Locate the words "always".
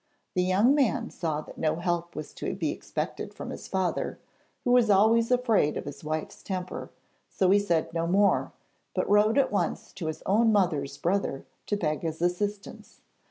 4.89-5.29